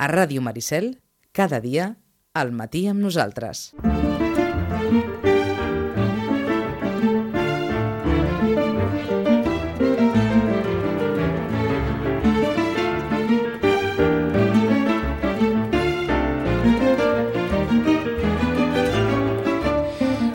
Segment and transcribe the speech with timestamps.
[0.00, 0.94] A Ràdio Maricel,
[1.36, 1.90] cada dia,
[2.32, 3.74] al matí amb nosaltres.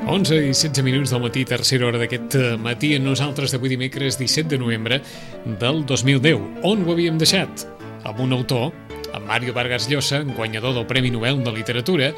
[0.06, 4.22] Onze i 16 minuts del matí, tercera hora d'aquest eh, matí, en nosaltres d'avui dimecres
[4.22, 5.02] 17 de novembre
[5.58, 6.62] del 2010.
[6.62, 7.66] On ho havíem deixat?
[8.06, 8.70] Amb un autor,
[9.26, 12.12] Mario Vargas Llosa, guanyador del Premi Nobel de Literatura,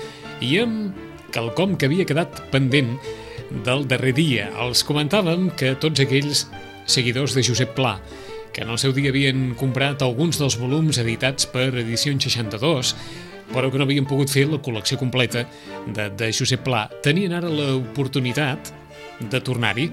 [0.44, 0.96] i amb
[1.34, 2.96] quelcom que havia quedat pendent
[3.66, 4.50] del darrer dia.
[4.64, 6.46] Els comentàvem que tots aquells
[6.88, 7.98] seguidors de Josep Pla,
[8.54, 12.94] que en el seu dia havien comprat alguns dels volums editats per Edició 62,
[13.54, 15.46] però que no havien pogut fer la col·lecció completa
[15.88, 18.74] de, de Josep Pla, tenien ara l'oportunitat
[19.32, 19.90] de tornar-hi,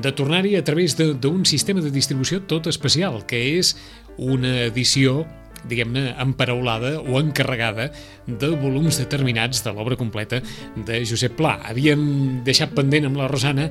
[0.00, 3.74] de tornar-hi a través d'un sistema de distribució tot especial, que és
[4.16, 5.24] una edició
[5.68, 7.90] diguem-ne, emparaulada o encarregada
[8.26, 10.40] de volums determinats de l'obra completa
[10.86, 11.58] de Josep Pla.
[11.68, 13.70] Havíem deixat pendent amb la Rosana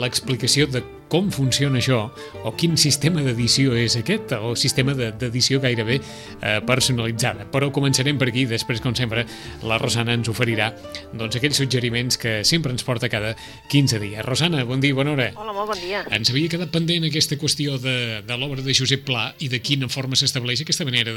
[0.00, 2.00] l'explicació de com funciona això,
[2.42, 7.46] o quin sistema d'edició és aquest, o sistema d'edició gairebé eh, personalitzada.
[7.52, 9.26] Però començarem per aquí, després, com sempre,
[9.66, 10.72] la Rosana ens oferirà
[11.12, 13.34] doncs, aquells suggeriments que sempre ens porta cada
[13.72, 14.24] 15 dies.
[14.26, 15.30] Rosana, bon dia, bona hora.
[15.36, 16.02] Hola, molt bon dia.
[16.16, 19.90] Ens havia quedat pendent aquesta qüestió de, de l'obra de Josep Pla i de quina
[19.92, 21.14] forma s'estableix aquesta manera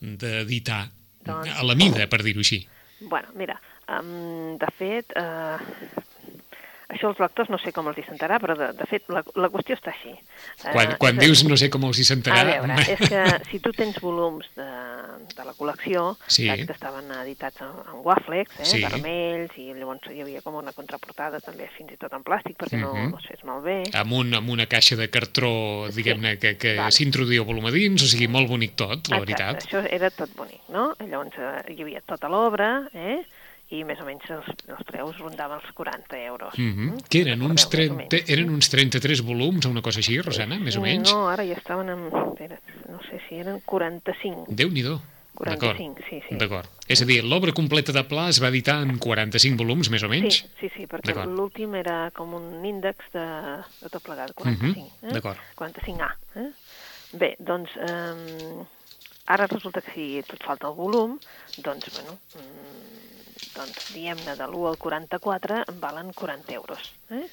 [0.00, 1.52] d'editar de, doncs...
[1.52, 2.62] a la mida, per dir-ho així.
[3.00, 3.60] Bueno, mira,
[3.94, 5.60] um, de fet, uh,
[6.88, 9.50] això els lectors no sé com els hi sentarà, però de, de fet la, la
[9.52, 10.14] qüestió està així.
[10.62, 12.40] Quan, uh, quan dius no sé com els hi sentarà...
[12.40, 14.68] A veure, és que si tu tens volums de,
[15.34, 16.48] de la col·lecció, sí.
[16.48, 18.80] que estaven editats en, en Waflex, eh, sí.
[18.86, 22.80] vermells, i llavors hi havia com una contraportada també fins i tot en plàstic perquè
[22.80, 22.94] uh -huh.
[22.94, 23.10] no, mhm.
[23.12, 23.78] no es fes malbé.
[23.92, 26.40] Amb, un, amb una caixa de cartró, diguem-ne, sí.
[26.40, 29.66] que, que s'introduïa volum a dins, o sigui, molt bonic tot, la Exacte, veritat.
[29.66, 30.94] això era tot bonic, no?
[31.04, 33.20] Llavors eh, hi havia tota l'obra, eh?
[33.74, 36.56] I més o menys els, els preus rondaven els 40 euros.
[36.56, 37.04] Mm -hmm.
[37.08, 40.80] Que eren uns, 30, eren uns 33 volums o una cosa així, Rosana, més o
[40.80, 41.12] menys?
[41.12, 42.06] No, ara ja estaven en...
[42.06, 42.58] Espera,
[42.88, 44.46] no sé si eren 45.
[44.48, 45.00] Déu-n'hi-do.
[45.38, 46.34] 45, sí, sí.
[46.34, 46.66] D'acord.
[46.90, 50.08] És a dir, l'obra completa de Pla es va editar en 45 volums, més o
[50.10, 50.40] menys?
[50.40, 53.26] Sí, sí, sí perquè l'últim era com un índex de,
[53.82, 54.66] de tot plegat, 45.
[54.66, 55.08] Mm -hmm.
[55.08, 55.12] eh?
[55.12, 55.38] D'acord.
[55.60, 56.10] 45A.
[56.42, 56.50] Eh?
[57.12, 58.66] Bé, doncs, eh,
[59.26, 61.18] ara resulta que si tot falta el volum,
[61.62, 62.18] doncs, bueno,
[63.54, 66.92] doncs diguem-ne de l'1 al 44 en valen 40 euros.
[67.10, 67.26] Eh?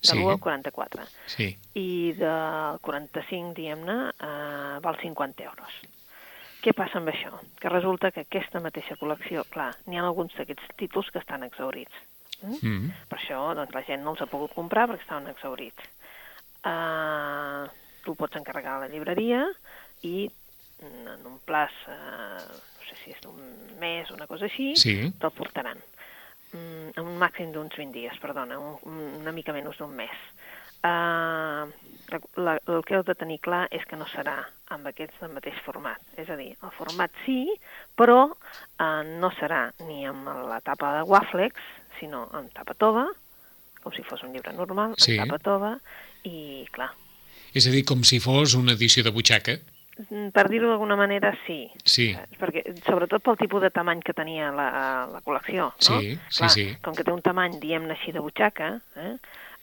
[0.00, 0.16] De Sí.
[0.16, 1.02] l'1 al 44.
[1.26, 1.58] Sí.
[1.74, 5.80] I del 45, diguem-ne, eh, val 50 euros.
[6.60, 7.32] Què passa amb això?
[7.60, 11.92] Que resulta que aquesta mateixa col·lecció, clar, n'hi ha alguns d'aquests títols que estan exaurits.
[12.42, 12.56] Mm?
[12.62, 12.90] Mm.
[13.08, 15.88] Per això doncs, la gent no els ha pogut comprar perquè estaven exaurits.
[16.60, 17.64] Uh,
[18.04, 19.46] tu pots encarregar a la llibreria
[20.04, 20.28] i
[20.84, 23.38] en un plaç, uh, no sé si és d'un
[23.80, 24.96] mes o una cosa així, Sí.
[25.20, 25.78] te'l portaran.
[26.52, 30.16] Mm, un màxim d'uns 20 dies, perdona, un, una mica menys d'un mes.
[30.82, 31.68] Uh,
[32.10, 34.38] la, la, el que heu de tenir clar és que no serà
[34.72, 36.00] amb aquests del mateix format.
[36.16, 37.44] És a dir, el format sí,
[37.98, 41.54] però uh, no serà ni amb la tapa de Waflex,
[42.00, 43.04] sinó amb tapa tova,
[43.84, 45.18] com si fos un llibre normal, Sí.
[45.18, 45.74] amb tapa tova,
[46.24, 46.90] i clar,
[47.52, 49.56] És a dir, com si fos una edició de butxaca.
[50.08, 51.66] Mm, per dir-ho d'alguna manera, sí.
[51.84, 52.10] Sí.
[52.40, 54.68] Perquè, sobretot pel tipus de tamany que tenia la,
[55.12, 55.98] la col·lecció, no?
[56.00, 56.66] Sí, sí, clar, sí.
[56.84, 59.14] Com que té un tamany, diem-ne així, de butxaca, eh?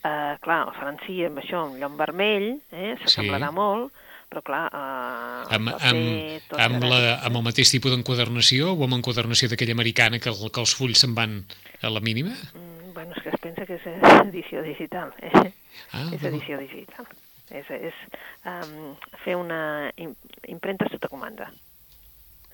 [0.05, 2.93] Uh, clar, el farancí amb això, un llom vermell, eh?
[3.01, 3.55] s'assemblarà Sí.
[3.57, 4.61] molt, però clar...
[4.69, 10.19] Uh, Amb, amb, amb, la, amb el mateix tipus d'enquadernació o amb enquadernació d'aquella americana
[10.21, 11.39] que, el, que els fulls se'n van
[11.81, 12.35] a la mínima?
[12.53, 13.87] Mm, bueno, és que es pensa que és
[14.21, 15.49] edició digital, eh?
[15.91, 17.09] Ah, és edició digital.
[17.50, 18.02] És, és
[18.46, 20.16] um, fer una im
[20.52, 21.47] impremta sota comanda.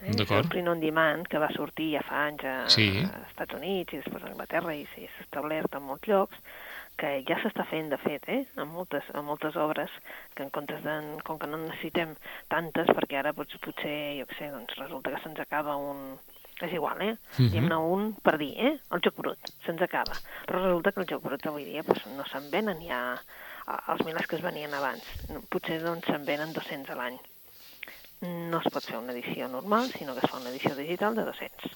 [0.04, 0.12] Eh?
[0.14, 0.44] D'acord.
[0.44, 2.90] El print on demand, que va sortir ja fa anys a, Sí.
[3.02, 6.38] a Estats Units i després a Anglaterra i s'ha establert en molts llocs,
[7.00, 8.44] que ja s'està fent, de fet, eh?
[8.56, 9.90] en, moltes, en moltes obres,
[10.36, 12.14] que en comptes de, com que no necessitem
[12.52, 16.20] tantes, perquè ara doncs, potser, jo què sé, doncs resulta que se'ns acaba un...
[16.62, 17.16] És igual, eh?
[17.38, 17.50] Mhm.
[17.50, 18.74] Diguem-ne un per dir, eh?
[18.92, 20.16] El joc brut, se'ns acaba.
[20.46, 23.00] Però resulta que el joc brut avui dia doncs, no se'n venen ja
[23.88, 25.04] els milers que es venien abans.
[25.50, 27.18] Potser doncs, se'n venen 200 a l'any.
[28.24, 31.26] No es pot fer una edició normal, sinó que es fa una edició digital de
[31.28, 31.74] 200.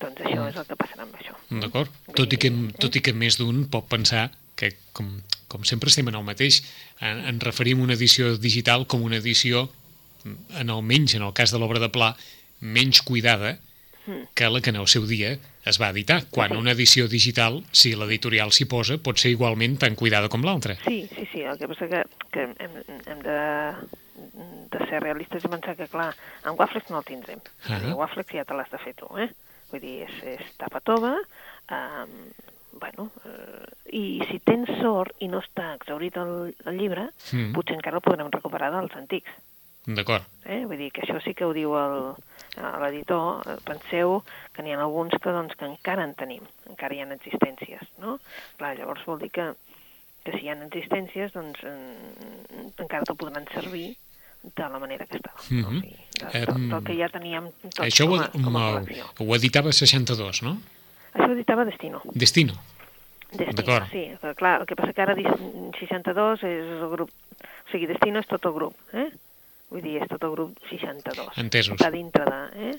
[0.00, 1.34] Doncs això és el que passarà amb això.
[1.50, 1.90] D'acord.
[2.16, 5.10] Tot, i que, tot i que més d'un pot pensar que, com,
[5.48, 6.62] com sempre estem en el mateix,
[7.00, 9.68] en, en referim una edició digital com una edició,
[10.24, 12.14] en almenys en el cas de l'obra de Pla,
[12.60, 13.58] menys cuidada
[14.34, 16.24] que la que en el seu dia es va editar.
[16.34, 20.74] Quan una edició digital, si l'editorial s'hi posa, pot ser igualment tan cuidada com l'altra.
[20.86, 21.42] Sí, sí, sí.
[21.46, 22.00] El que passa que,
[22.32, 22.74] que hem,
[23.06, 23.38] hem de
[24.70, 26.10] de ser realistes i pensar que, clar,
[26.44, 27.38] en Waflex no el tindrem.
[27.68, 27.70] Uh.
[27.72, 27.94] -huh.
[27.96, 29.30] Waflex ja te l'has de fer tu, eh?
[29.70, 31.16] Vull dir, és, és tapa tova,
[31.70, 32.10] um,
[32.80, 37.52] bueno, eh, i si tens sort i no està exaurit el, el llibre, Mm.
[37.52, 39.30] potser encara el podrem recuperar dels antics.
[39.86, 40.22] D'acord.
[40.44, 40.64] Eh?
[40.66, 42.14] Vull dir que això sí que ho diu el-
[42.56, 43.42] eh, l'editor.
[43.46, 44.22] Eh, Penseu
[44.54, 48.18] que n'hi ha alguns que, doncs, que encara en tenim, encara hi ha existències, no?
[48.58, 49.52] Clar, llavors vol dir que,
[50.24, 51.80] que si hi ha existències, doncs en,
[52.78, 53.96] encara te'l podran servir
[54.42, 55.36] de la manera que estava.
[55.50, 55.68] no?
[55.70, 55.78] Mhm.
[55.78, 59.08] o sigui, de, del, del que ja teníem tot Això com a, com a col·lecció.
[59.20, 60.56] ho editava 62, no?
[61.12, 62.00] Això ho editava Destino.
[62.14, 62.54] Destino.
[63.30, 64.04] Destino, sí.
[64.20, 65.28] que, Clar, el que passa que ara dis-
[65.78, 67.10] 62 és el grup...
[67.10, 69.06] O sigui, Destino és tot el grup, eh?
[69.70, 71.36] Vull dir, és tot el grup 62.
[71.38, 71.76] Entesos.
[71.78, 72.40] Està dintre de...
[72.70, 72.78] Eh?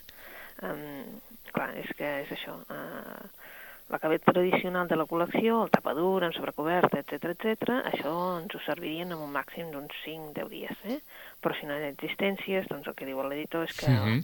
[0.68, 1.22] Um,
[1.52, 2.58] clar, és que és això.
[2.70, 3.30] Uh,
[3.92, 7.74] L'acabat tradicional de la col·lecció, el tapadur, amb sobrecoberta, etc etc.
[7.92, 10.78] això ens ho servirien amb un màxim d'uns 5-10 dies.
[10.88, 11.02] Eh?
[11.44, 14.24] Però si no hi ha existències, doncs el que diu l'editor és que, Mhm.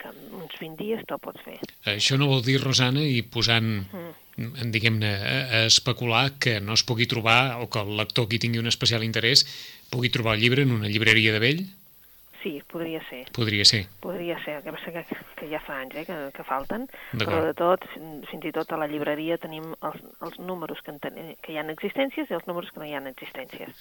[0.00, 1.58] que en uns 20 dies te'l pots fer.
[1.92, 4.70] Això no vol dir, Rosana, i posant, Mm.
[4.72, 8.66] diguem-ne, a especular que no es pugui trobar, o que el lector qui tingui un
[8.66, 9.44] especial interès
[9.90, 11.66] pugui trobar el llibre en una llibreria de vell?
[12.42, 13.24] Sí, podria ser.
[13.32, 13.86] Podria ser.
[14.00, 15.04] Podria ser, el que passa que,
[15.38, 16.84] que ja fa anys eh, que, que falten,
[17.16, 20.92] però de tot, fin- fins i tot a la llibreria tenim els, els números que,
[20.94, 23.72] en ten, que hi ha existències i els números que no hi ha existències.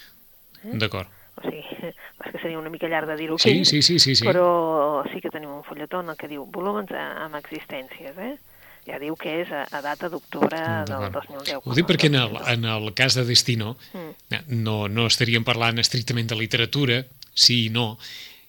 [0.64, 1.08] D'acord.
[1.36, 1.62] O sigui,
[1.92, 4.26] és que seria una mica llarg de dir-ho Sí, aquí, sí, sí, sí, sí.
[4.26, 8.38] però sí que tenim un fulletó en el que diu volúmens a- amb existències, eh?
[8.86, 11.26] Ja diu que és a, a data d'octubre del D'acord.
[11.28, 11.60] 2010.
[11.66, 14.62] Ho dic perquè en el, en el cas de Destino Mm.
[14.64, 17.00] no, no estaríem parlant estrictament de literatura,
[17.34, 17.98] sí i no,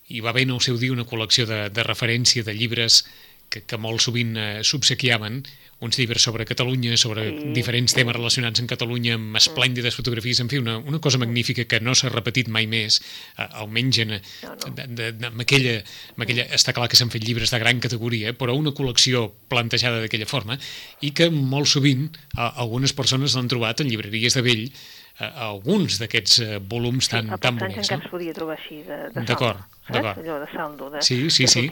[0.08, 3.04] hi va haver en el seu dia una col·lecció de, de referència de llibres
[3.48, 5.44] que, que molt sovint eh, subsequiaven,
[5.84, 7.50] uns llibres sobre Catalunya, sobre Sí.
[7.54, 11.78] diferents temes relacionats amb Catalunya, amb esplèndides fotografies, en fi, una, una cosa magnífica que
[11.84, 12.98] no s'ha repetit mai més,
[13.36, 14.74] eh, almenys en, No, no.
[14.74, 15.76] de, de, de, amb aquella,
[16.16, 20.00] amb aquella, està clar que s'han fet llibres de gran categoria, però una col·lecció plantejada
[20.02, 20.58] d'aquella forma
[21.02, 24.66] i que molt sovint a, algunes persones l'han trobat en llibreries de vell
[25.18, 27.78] a alguns d'aquests eh, volums tan, a tan bonics.
[27.86, 28.04] encara No?
[28.04, 30.18] es podia trobar així, de, de D'acord, d'acord.
[30.20, 31.68] Allò de saldo, de, Sí, sí, sí,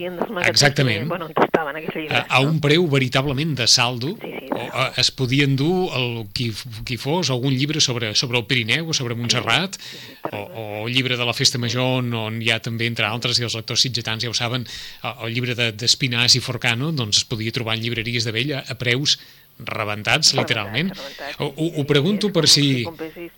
[0.46, 1.02] exactament.
[1.04, 2.24] Que, bueno, estaven aquells llibres.
[2.28, 6.24] A, a un preu veritablement de saldo, Sí, sí, o, a, es podien dur el,
[6.32, 6.48] qui,
[6.88, 10.64] qui fos algun llibre sobre, sobre el Pirineu o sobre Montserrat, sí, sí, o, terrible.
[10.64, 13.44] o el llibre de la Festa Major, on, on hi ha també, entre altres, i
[13.44, 14.64] els lectors sitgetans ja ho saben,
[15.04, 18.54] el, llibre de- d'Espinàs de, i Forcano, doncs es podia trobar en llibreries de vell
[18.56, 19.18] a, a preus
[19.58, 20.90] rebentats, literalment.
[20.94, 22.84] Rebentats, rebentats, ho, ho pregunto per si...
[22.84, 23.32] compressis-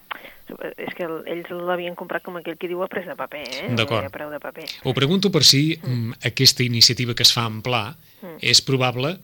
[0.79, 3.69] És que el- ells l'havien comprat com aquell que diu a pres de paper, eh?
[3.75, 4.07] D'acord.
[4.07, 4.67] A preu de paper.
[4.87, 6.21] Ho pregunto per si mm.
[6.29, 8.39] aquesta iniciativa que es fa en pla Mm.
[8.41, 9.19] és probable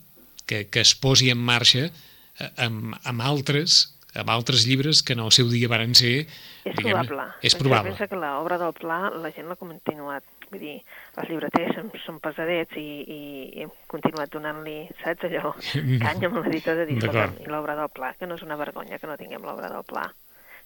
[0.45, 5.23] que, que es posi en marxa eh, amb, amb altres amb altres llibres que en
[5.23, 6.27] el seu dia varen ser...
[6.63, 7.23] És probable.
[7.41, 7.89] És probable.
[7.95, 10.21] Pensa que l'obra del Pla la gent l'ha continuat.
[10.51, 10.75] Vull dir,
[11.17, 13.19] els llibreters són, són pesadets i, i,
[13.57, 15.53] i hem continuat donant-li, saps, allò,
[16.03, 17.31] canya amb l'editor de dir, D'acord.
[17.31, 19.83] "Escolta'm, i l'obra del Pla, que no és una vergonya que no tinguem l'obra del
[19.87, 20.05] Pla.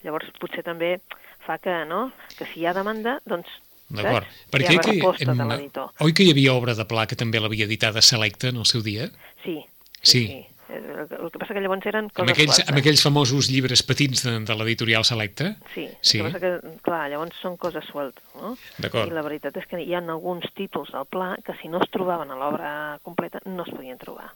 [0.03, 0.99] Llavors, potser també
[1.45, 3.47] fa que, no?, que si hi ha demanda, doncs,
[3.89, 4.27] D'acord.
[4.27, 4.43] saps?
[4.51, 4.91] Per hi ha que...
[4.97, 5.89] resposta de em, l'editor.
[6.03, 8.83] Oi que hi havia obra de Pla que també l'havia editada Selecta en el seu
[8.83, 9.07] dia?
[9.45, 9.61] Sí.
[10.01, 10.11] Sí.
[10.11, 10.23] sí.
[10.33, 10.83] Eh, El,
[11.23, 12.69] el que passa que llavors eren Amb coses aquells, sueltes.
[12.69, 15.53] amb aquells famosos llibres petits de, de l'editorial Selecta?
[15.73, 16.19] Sí, Sí.
[16.19, 18.57] el que passa que, clar, llavors són coses sueltes, no?
[18.77, 19.07] D'acord.
[19.07, 21.89] I la veritat és que hi ha alguns títols del pla que si no es
[21.89, 24.31] trobaven a l'obra completa no es podien trobar,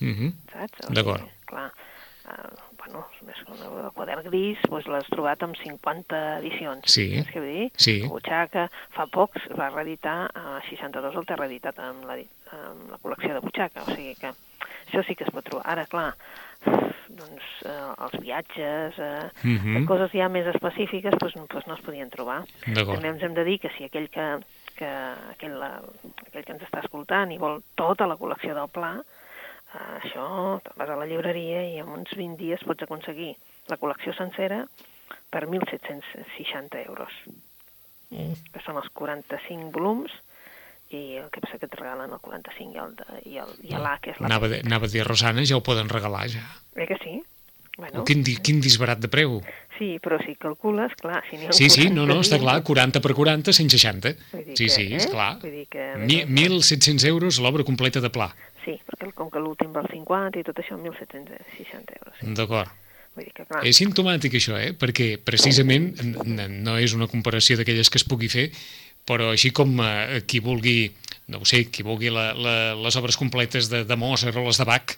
[0.00, 0.32] Uh -huh.
[0.52, 0.92] saps?
[0.94, 1.22] D'acord.
[1.46, 6.84] Clar, uh, bueno, més que el quadern gris doncs l'has trobat amb 50 edicions.
[6.86, 7.16] Sí.
[7.16, 7.72] Saps què vull dir?
[7.76, 8.00] Sí.
[8.02, 12.98] La Butxaca, fa pocs va reeditar, a 62 el té reeditat amb la, amb la
[13.02, 14.30] col·lecció de Butxaca, o sigui que
[14.88, 15.66] això sí que es pot trobar.
[15.70, 16.14] Ara, clar,
[17.08, 19.86] doncs eh, els viatges, eh, Mhm.
[19.86, 22.42] coses ja més específiques, doncs, doncs no es podien trobar.
[22.94, 24.26] També ens hem de dir que si aquell que,
[24.76, 24.88] que,
[25.32, 25.80] aquell, la,
[26.26, 30.76] aquell que ens està escoltant i vol tota la col·lecció del Pla, eh, això, te'n
[30.76, 33.34] vas a la llibreria i en uns 20 dies pots aconseguir
[33.68, 34.66] la col·lecció sencera
[35.30, 37.12] per 1.760 euros,
[38.10, 38.32] Mm.
[38.54, 40.10] que són els 45 volums,
[40.90, 43.74] i el que passa que et regalen el 45 i el, de, i el, i
[43.76, 44.26] l'A, que és la...
[44.30, 46.44] Anava, dir- anava a dir, Rosana, ja ho poden regalar, ja.
[46.76, 47.18] Eh que sí?
[47.78, 49.42] Bueno, quin, quin disbarat de preu.
[49.78, 53.12] sí, però si calcules, clar, si Sí, sí, no, no, 40, està clar, 40 per
[53.14, 54.14] 40, 160.
[54.32, 55.10] Vull dir Sí, que, sí, és eh?
[55.12, 55.38] clar.
[55.38, 58.32] Vull dir que, a Mi- més, 1.700 euros l'obra completa de pla.
[58.64, 62.14] Sí, perquè com que l'últim val 50 i tot això, 1.760 euros.
[62.18, 62.34] Sí.
[62.34, 62.68] D'acord.
[63.14, 64.72] Vull dir que, clar, És simptomàtic això, eh?
[64.74, 65.92] perquè precisament
[66.66, 68.48] no és una comparació d'aquelles que es pugui fer,
[69.08, 70.90] però així com eh, qui vulgui,
[71.32, 74.68] no sé, qui vulgui la, la, les obres completes de, de Mozart o les de
[74.68, 74.94] Bach,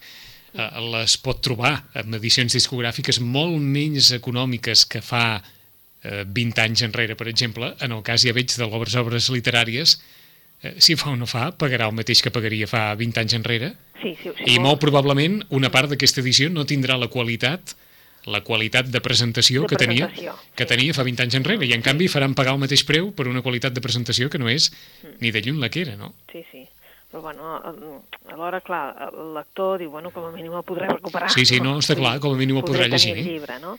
[0.53, 6.87] eh, les pot trobar en edicions discogràfiques molt menys econòmiques que fa eh, 20 anys
[6.89, 9.95] enrere, per exemple, en el cas ja veig de les obres literàries,
[10.61, 13.73] eh, si fa o no fa, pagarà el mateix que pagaria fa 20 anys enrere,
[14.01, 17.75] Sí, sí, sí, i molt probablement una part d'aquesta edició no tindrà la qualitat
[18.25, 21.73] la qualitat de presentació, De que, tenia, presentació, que tenia fa 20 anys enrere, i
[21.73, 24.69] en canvi faran pagar el mateix preu per una qualitat de presentació que no és
[25.19, 26.13] ni de lluny la que era, no?
[26.31, 26.67] Sí, sí.
[27.11, 27.57] Però, bueno,
[28.31, 31.27] alhora, clar, el lector diu, bueno, com a mínim el podré recuperar.
[31.33, 33.17] Sí, sí, no, està clar, com a mínim el podrà Podré llegir.
[33.17, 33.73] el llibre, no?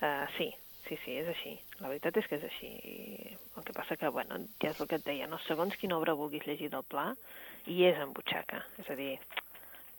[0.00, 0.46] Uh, sí,
[0.88, 1.58] sí, sí, és així.
[1.82, 2.70] La veritat és que és així.
[2.80, 5.36] I el que passa que, bueno, ja és el que et deia, no?
[5.44, 7.10] segons quina obra vulguis llegir del pla,
[7.68, 8.62] i és en butxaca.
[8.80, 9.18] És a dir,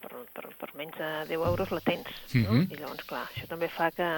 [0.02, 2.58] per, per, per menys de 10 euros la tens, no?
[2.58, 2.66] Mhm.
[2.70, 4.08] I llavors, clar, això també fa que,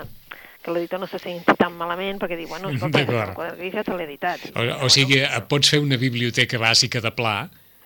[0.65, 3.85] que l'editor no se senti tan malament perquè diu, bueno, escolta, el quadre gris ja
[3.87, 4.49] te l'he editat.
[4.55, 7.37] O, o sigui, et pots fer una biblioteca bàsica de pla,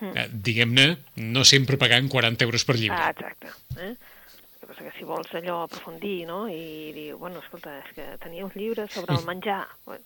[0.02, 0.86] eh, diguem-ne,
[1.34, 3.00] no sempre pagant 40 euros per llibre.
[3.00, 3.52] Ah, exacte.
[3.82, 3.94] Eh?
[4.68, 8.56] Passa que si vols allò aprofundir, no?, i dir, bueno, escolta, és que tenia uns
[8.58, 9.62] llibres sobre el menjar,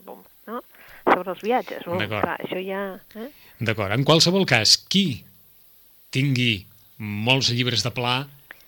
[0.07, 0.61] bom, no?,
[1.09, 2.85] sobre els viatges, bom, clar, això ja...
[3.19, 3.33] Eh?
[3.59, 3.91] D'acord.
[3.97, 5.25] En qualsevol cas, qui
[6.15, 6.61] tingui
[7.03, 8.23] molts llibres de pla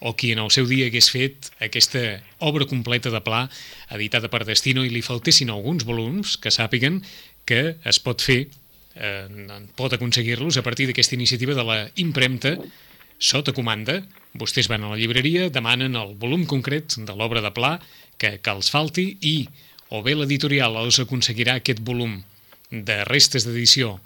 [0.04, 2.02] o qui en el seu dia hagués fet aquesta
[2.42, 3.46] obra completa de pla
[3.94, 6.98] editada per Destino i li faltessin alguns volums que sàpiguen
[7.46, 8.48] que es pot fer,
[8.96, 9.28] eh,
[9.78, 12.56] pot aconseguir-los a partir d'aquesta iniciativa de la impremta
[13.18, 14.02] sota comanda.
[14.34, 17.78] Vostès van a la llibreria, demanen el volum concret de l'obra de pla
[18.18, 19.46] que, que els falti i
[19.94, 22.18] o bé l'editorial els aconseguirà aquest volum
[22.70, 24.00] de restes d'edició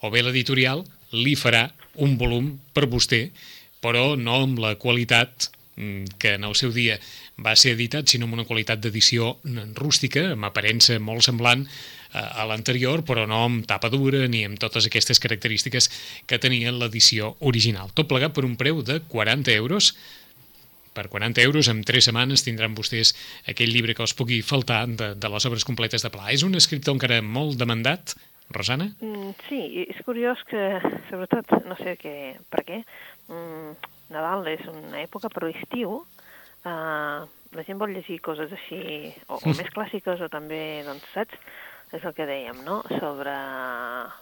[0.00, 1.68] o bé l'editorial li farà
[2.02, 3.28] un volum per vostè,
[3.84, 6.96] però no amb la qualitat mm, que en el seu dia
[7.44, 12.18] va ser editat, sinó amb una qualitat d'edició mm, rústica, amb aparença molt semblant eh,
[12.18, 15.90] a l'anterior, però no amb tapa dura ni amb totes aquestes característiques
[16.30, 17.92] que tenia l'edició original.
[17.94, 19.94] Tot plegat per un preu de 40 euros,
[20.94, 23.16] per 40 euros, en 3 setmanes tindran vostès
[23.50, 26.30] aquell llibre que els pugui faltar de, de les obres completes de Pla.
[26.30, 28.14] És un escriptor encara molt demandat,
[28.50, 28.90] Rosana?
[29.00, 32.82] Mm, sí, és curiós que, sobretot, no sé què, per què,
[33.28, 33.74] mm,
[34.14, 36.02] Nadal és una època, però estiu,
[36.64, 37.20] eh,
[37.54, 41.38] la gent vol llegir coses així, o, o més clàssiques, o també, doncs, saps?
[41.94, 43.32] És el que dèiem, no?, sobre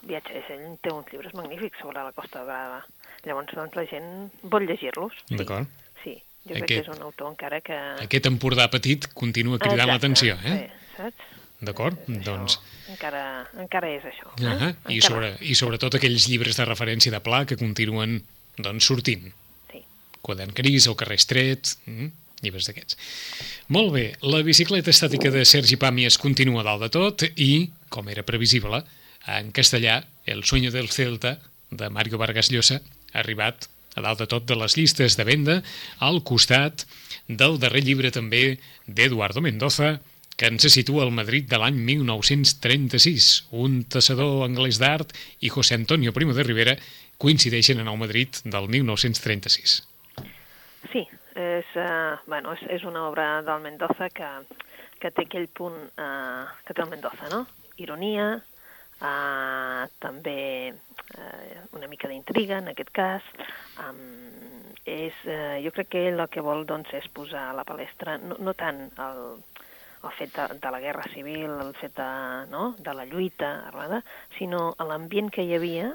[0.05, 0.49] viatges.
[0.53, 2.83] Ell té uns llibres magnífics sobre la Costa Brava.
[3.25, 4.09] Llavors, doncs, la gent
[4.51, 5.15] vol llegir-los.
[5.25, 5.37] Sí.
[5.39, 5.67] D'acord.
[6.03, 6.13] Sí,
[6.45, 7.77] jo crec Aquest- que és un autor encara que...
[8.03, 10.57] Aquest Empordà petit continua cridant l'atenció, eh?
[10.59, 11.31] Sí, saps?
[11.63, 11.99] D'acord?
[12.07, 12.59] Doncs...
[12.91, 13.23] Encara,
[13.61, 14.31] encara és això.
[14.37, 14.43] Eh?
[14.43, 14.71] Uh -huh.
[14.89, 15.07] I, Encara.
[15.07, 18.21] sobre, I sobretot aquells llibres de referència de Pla que continuen
[18.57, 19.31] doncs, sortint.
[19.71, 19.81] Sí.
[20.21, 22.07] Quadern gris, el carrer estret, mm,
[22.41, 22.97] llibres d'aquests.
[23.67, 28.23] Molt bé, la bicicleta estàtica de Sergi Pàmies continua dalt de tot i, com era
[28.23, 28.83] previsible,
[29.27, 31.39] en castellà, El sueño del Celta,
[31.69, 32.81] de Mario Vargas Llosa,
[33.13, 35.63] ha arribat a dalt de tot de les llistes de venda,
[35.99, 36.85] al costat
[37.27, 39.99] del darrer llibre també d'Eduardo Mendoza,
[40.37, 43.31] que ens situa al Madrid de l'any 1936.
[43.63, 46.77] Un tassador anglès d'art i José Antonio Primo de Rivera
[47.21, 49.75] coincideixen en el Madrid del 1936.
[50.91, 54.29] Sí, és, uh, bueno, és, és una obra del Mendoza que,
[54.99, 57.45] que té aquell punt uh, que té el Mendoza, no?
[57.81, 58.27] Ironia,
[58.99, 63.31] uh, també uh, una mica d'intriga, en aquest cas.
[63.81, 64.03] Um,
[64.83, 68.17] és, uh, jo crec que ell el que vol doncs, és posar a la palestra
[68.21, 69.23] no, no tant el,
[70.03, 72.09] el fet de, de la guerra civil, el fet de,
[72.51, 72.73] no?
[72.77, 74.03] de la lluita armada,
[74.37, 75.93] sinó l'ambient que hi havia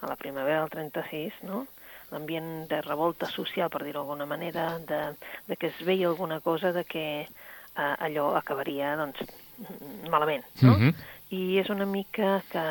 [0.00, 1.66] a la primavera del 36, no?
[2.10, 5.00] l'ambient de revolta social, per dir-ho d'alguna manera, de,
[5.46, 9.22] de que es veia alguna cosa de que eh, allò acabaria doncs,
[10.10, 10.44] malament.
[10.62, 10.76] No?
[10.76, 10.94] Mhm.
[11.30, 12.62] I és una mica que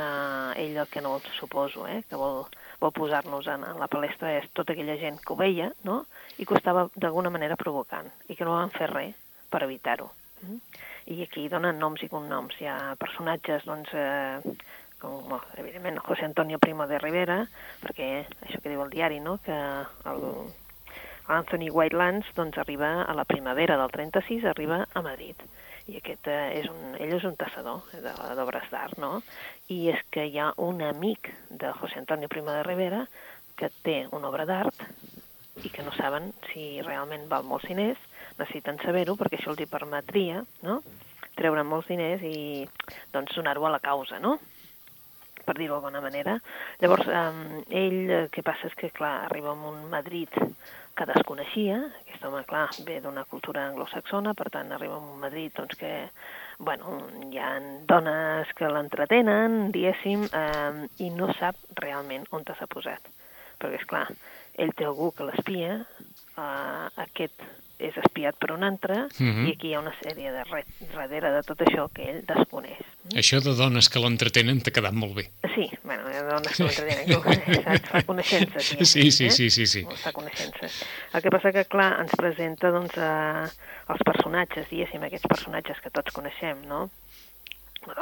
[0.59, 2.43] ell el que no vol, suposo, eh, que vol,
[2.81, 6.01] vol posar-nos en, en la palestra és tota aquella gent que ho veia no?
[6.35, 9.15] i que ho estava d'alguna manera provocant i que no van fer res
[9.49, 10.11] per evitar-ho.
[10.41, 10.61] Mm?
[11.15, 12.55] I aquí donen noms i cognoms.
[12.61, 14.39] Hi ha personatges, doncs, eh,
[14.99, 17.43] com, bueno, evidentment, José Antonio Primo de Rivera,
[17.83, 18.09] perquè
[18.45, 19.59] això que diu el diari, no?, que
[20.11, 20.25] el,
[21.29, 25.37] Anthony Whitelands doncs, arriba a la primavera del 36, arriba a Madrid.
[25.89, 27.85] I aquest eh, és un, ell és un tassador
[28.37, 29.21] d'obres d'art, no?
[29.69, 33.05] I és que hi ha un amic de José Antonio Primo de Rivera
[33.61, 34.85] que té una obra d'art
[35.63, 38.01] i que no saben si realment val molts diners,
[38.39, 40.79] necessiten saber-ho perquè això els hi permetria, no?,
[41.39, 42.65] treure molts diners i
[43.13, 44.37] doncs donar-ho a la causa, no?,
[45.45, 46.35] per dir-ho d'alguna manera.
[46.81, 50.35] Llavors, eh, ell, eh, què passa és que, clar, arriba a un Madrid
[50.97, 55.53] que desconeixia, aquest home, clar, ve d'una cultura anglosaxona, per tant, arriba a un Madrid,
[55.55, 55.93] doncs, que,
[56.59, 56.99] bueno,
[57.31, 57.53] hi ha
[57.87, 63.15] dones que l'entretenen, diguéssim, eh, i no sap realment on s'ha posat.
[63.59, 64.05] perquè, és clar,
[64.55, 65.73] ell té algú que l'espia,
[66.37, 67.41] uh, aquest
[67.79, 69.47] és espiat per un altre, Mhm.
[69.47, 72.77] i aquí hi ha una sèrie de re darrere de tot això que ell desconeix.
[73.15, 75.29] Això de dones que l'entretenen t'ha quedat molt bé.
[75.55, 78.63] Sí, bueno, dones que l'entretenen, que saps, fa coneixences.
[78.83, 79.31] Sí, sí, eh?
[79.31, 79.85] sí, sí, sí.
[80.03, 80.83] Fa coneixences.
[81.13, 83.47] El que passa que, clar, ens presenta, doncs, eh,
[83.89, 86.89] els personatges, diguéssim, aquests personatges que tots coneixem, no?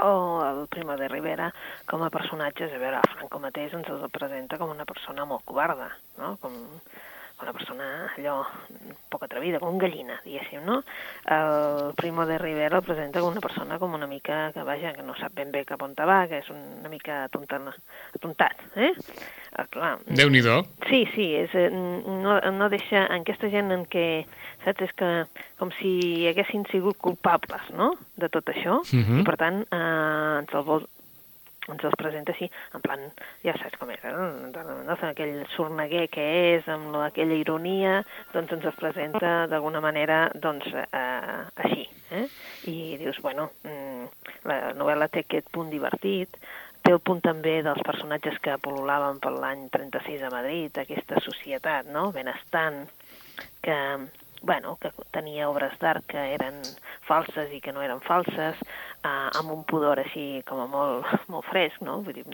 [0.03, 1.53] o el Primo de Rivera
[1.85, 5.91] com a personatges, a veure, Franco mateix ens el presenta com una persona molt covarda,
[6.17, 6.35] no?
[6.41, 6.51] com
[7.41, 8.43] una persona allò
[9.09, 10.79] poc atrevida, com gallina, diguéssim, no?
[11.29, 15.03] El Primo de Rivera el presenta com una persona com una mica que, vaja, que
[15.05, 17.61] no sap ben bé cap on va, que és una mica atontat,
[18.15, 18.91] atontat eh?
[19.57, 20.63] Eh, clar, Déu-n'hi-do.
[20.89, 24.25] Sí, sí, és, eh, no, no deixa en aquesta gent en què,
[24.65, 25.11] saps, és que
[25.57, 29.21] com si haguessin sigut culpables, no?, de tot això, Mhm.
[29.21, 30.87] i per tant eh, ens el vol
[31.73, 33.03] ens els presenta així, en plan,
[33.45, 33.99] ja saps com eh?
[34.11, 34.97] no?
[35.09, 37.99] aquell sorneguer que és, amb la, aquella ironia,
[38.33, 42.25] doncs ens els presenta d'alguna manera, doncs, eh, així, eh?
[42.71, 46.39] I dius, bueno, mm, la novel·la té aquest punt divertit,
[46.83, 51.89] té el punt també dels personatges que pol·lulaven per l'any 36 a Madrid, aquesta societat,
[51.91, 52.85] no?, benestant,
[53.65, 53.75] que,
[54.41, 56.61] bueno, que tenia obres d'art que eren
[57.07, 58.59] falses i que no eren falses,
[59.03, 61.99] eh, amb un pudor així com a molt, molt fresc, no?
[62.05, 62.25] Vull dir,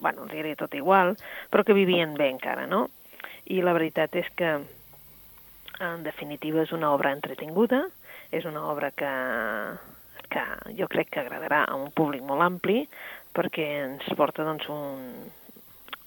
[0.00, 1.16] bueno, els era tot igual,
[1.50, 2.86] però que vivien bé encara, no?
[3.50, 4.52] I la veritat és que,
[5.82, 7.84] en definitiva, és una obra entretinguda,
[8.32, 9.12] és una obra que,
[10.32, 10.44] que
[10.78, 12.86] jo crec que agradarà a un públic molt ampli,
[13.36, 15.26] perquè ens porta doncs, un,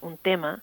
[0.05, 0.55] un tema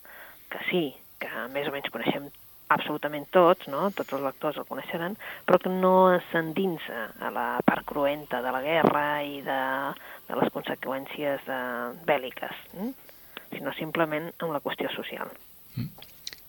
[0.51, 0.85] que sí,
[1.23, 2.31] que més o menys coneixem
[2.75, 3.91] absolutament tots, no?
[3.97, 5.95] tots els lectors el coneixeran, però que no
[6.31, 9.61] s'endinsa a la part cruenta de la guerra i de,
[10.29, 11.61] de les conseqüències de,
[12.09, 12.91] bèl·liques, eh?
[13.53, 15.31] sinó simplement amb la qüestió social.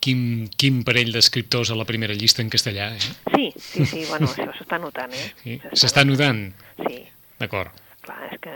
[0.04, 3.12] Quin, quin parell d'escriptors a la primera llista en castellà, eh?
[3.36, 5.30] Sí, sí, sí, bueno, això s'està notant, eh?
[5.44, 5.60] Sí.
[5.80, 6.50] S'està notant.
[6.82, 7.04] Sí,
[7.40, 7.72] D'acord.
[8.04, 8.56] clar, és que...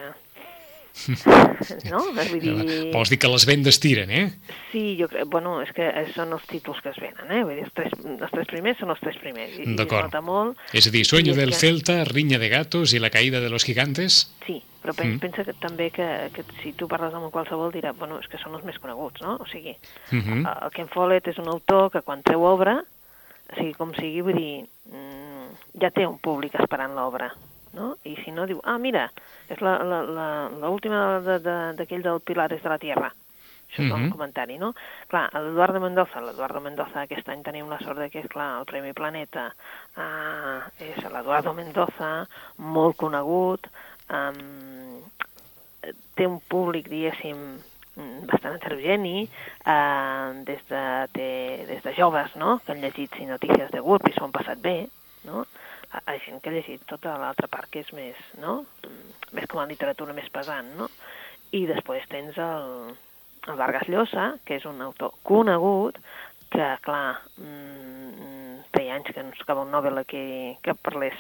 [1.91, 1.99] no?
[2.13, 2.91] Vull dir...
[2.93, 4.25] Vols dir que les vendes tiren, eh?
[4.71, 7.43] Sí, jo crec, bueno, és que són els títols que es venen, eh?
[7.43, 9.57] Vull dir, els tres, els tres primers són els tres primers.
[9.77, 10.13] D'acord.
[10.23, 10.57] molt.
[10.73, 13.63] És a dir, Sueño del que- Celta, Riña de Gatos i La caída de los
[13.63, 14.33] gigantes.
[14.45, 15.19] Sí, però pen, Mm.
[15.19, 18.55] pensa que també que, que si tu parles amb qualsevol dirà, bueno, és que són
[18.55, 19.35] els més coneguts, no?
[19.39, 19.75] O sigui,
[20.11, 20.45] Mhm.
[20.45, 22.83] uh, el Ken Follett és un autor que quan treu obra,
[23.51, 27.33] o sigui, com sigui, vull dir, mm, ja té un públic esperant l'obra,
[27.77, 27.93] no?
[28.03, 29.05] I si no, diu, ah, mira,
[29.47, 33.13] és la- la- la- l'última de- de- d'aquell del Pilares de la Tierra.
[33.67, 34.03] Això és Mhm.
[34.05, 34.73] un comentari, no?
[35.11, 38.93] Clar, l'Eduardo Mendoza, l'Eduardo Mendoza aquest any tenim la sort de que, clar, el Premi
[38.93, 39.53] Planeta
[39.97, 43.67] uh, és l'Eduardo Mendoza, molt conegut,
[44.09, 45.01] um,
[46.15, 47.37] té un públic, diguéssim,
[47.97, 49.27] mm, bastant heterogeni,
[49.65, 54.07] eh, des, de, té, des de joves, no?, que han llegit Sin Notícies de Gurb
[54.07, 54.87] i s'ho han passat bé,
[55.25, 55.45] no?,
[55.91, 59.61] a, gent que ha llegit tota l'altra part que és més, no?, Mm, més com
[59.61, 60.89] a literatura més pesant, no?,
[61.55, 62.93] i després tens el,
[63.47, 65.99] el Vargas Llosa, que és un autor conegut,
[66.51, 70.23] que, clar, mm, feia anys que no buscava un Nobel que,
[70.63, 71.17] que parlés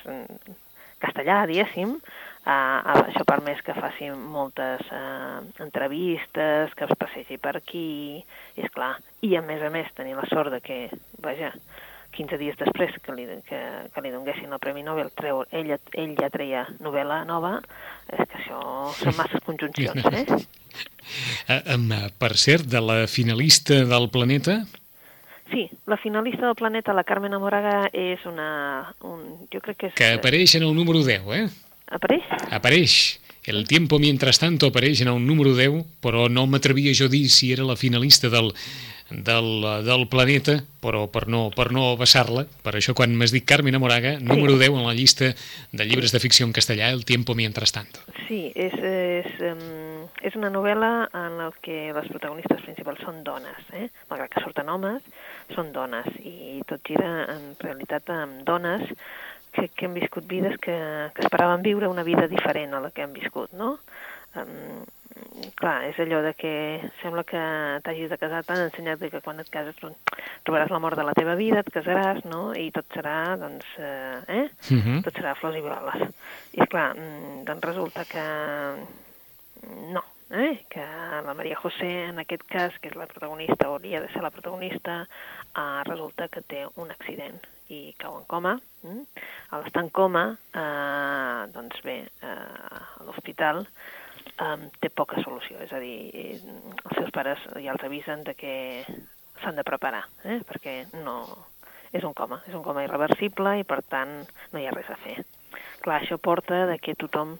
[1.03, 7.57] castellà, diguéssim, uh, això ha permès que faci moltes uh, entrevistes, que es passegi per
[7.59, 8.23] aquí,
[8.57, 10.79] és clar, i a més a més tenir la sort de que,
[11.23, 11.51] vaja,
[12.17, 13.59] 15 dies després que li, que,
[13.93, 17.57] que li donguessin el Premi Nobel, treu, ell, ell ja treia novel·la nova,
[18.09, 18.61] és que això
[18.97, 20.25] són masses conjuncions, eh?
[21.53, 24.61] Eh, per cert, de la finalista del planeta,
[25.47, 28.93] Sí, la finalista del planeta, la Carmen Amoraga, és una...
[29.07, 29.93] Un, jo crec que és...
[29.95, 31.45] que apareix en el número 10, eh?
[31.95, 32.25] Apareix?
[32.51, 32.95] Apareix.
[33.47, 37.29] El tiempo mientras tanto apareix en el número 10, però no m'atrevia jo a dir
[37.31, 38.51] si era la finalista del,
[39.09, 39.47] del,
[39.87, 44.17] del planeta, però per no, per no vessar-la, per això quan m'has dit Carmen Amoraga,
[44.19, 45.31] número 10 en la llista
[45.71, 48.03] de llibres de ficció en castellà, El tiempo mientras tanto.
[48.27, 49.39] Sí, és, és,
[50.27, 53.87] és una novel·la en la que les protagonistes principals són dones, eh?
[54.11, 55.07] malgrat que surten homes,
[55.55, 58.91] són dones, i tot gira en realitat amb dones
[59.57, 60.75] que, que han viscut vides que,
[61.15, 63.77] que esperaven viure una vida diferent a la que han viscut, no?
[64.37, 64.85] Um,
[65.57, 66.51] clar, és allò de que
[67.01, 67.39] sembla que
[67.85, 69.97] t'hagis de casar, t'han ensenyat que quan et cases doncs,
[70.45, 72.51] trobaràs l'amor de la teva vida, et casaràs, no?
[72.53, 74.45] I tot serà, doncs, eh, eh?
[74.69, 75.01] Mhm.
[75.07, 76.05] tot serà flors i violes.
[76.53, 78.27] I clar, mm, doncs resulta que
[79.95, 80.65] no, eh?
[80.69, 80.85] que
[81.25, 85.07] la Maria José, en aquest cas, que és la protagonista, hauria de ser la protagonista,
[85.55, 87.41] eh, resulta que té un accident
[87.73, 88.55] i cau en coma.
[88.85, 89.03] Mm?
[89.51, 95.73] A l'estar en coma, eh, doncs bé, eh, a l'hospital eh, té poca solució, és
[95.73, 95.97] a dir,
[96.77, 98.55] els seus pares ja els avisen de que
[99.41, 100.41] s'han de preparar, eh?
[100.47, 101.21] perquè no...
[101.95, 104.09] És un coma, és un coma irreversible i per tant
[104.51, 105.21] no hi ha res a fer.
[105.79, 107.37] Clar, això porta de que tothom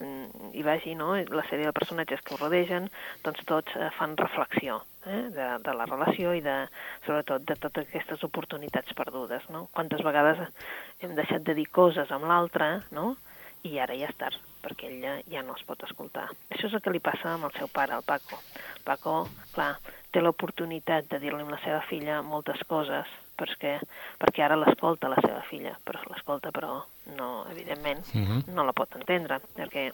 [0.00, 1.14] hi vagi, no?
[1.16, 2.88] la sèrie de personatges que ho rodegen,
[3.24, 5.22] doncs tots eh, fan reflexió eh?
[5.34, 6.56] de, de la relació i de,
[7.06, 9.48] sobretot de totes aquestes oportunitats perdudes.
[9.54, 9.66] No?
[9.74, 10.42] Quantes vegades
[11.02, 13.14] hem deixat de dir coses amb l'altre no?
[13.66, 16.28] i ara ja és tard, perquè ella ja no es pot escoltar.
[16.54, 18.38] Això és el que li passa amb el seu pare, el Paco.
[18.86, 19.20] Paco,
[19.54, 19.72] clar,
[20.14, 23.78] té l'oportunitat de dir-li a la seva filla moltes coses, perquè,
[24.20, 26.82] perquè ara l'escolta la seva filla, però l'escolta però
[27.16, 28.42] no, evidentment, uh -huh.
[28.54, 29.92] no la pot entendre, perquè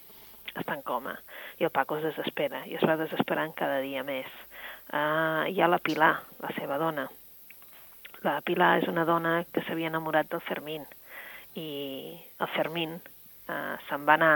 [0.54, 1.14] està en coma.
[1.58, 4.26] I el Paco es desespera, i es va desesperant cada dia més.
[4.92, 7.08] Uh, hi ha la Pilar, la seva dona.
[8.22, 10.86] La Pilar és una dona que s'havia enamorat del Fermín,
[11.54, 12.96] i el Fermín
[13.48, 14.34] uh, se'n va anar